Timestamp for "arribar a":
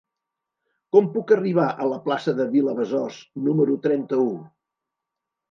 1.35-1.89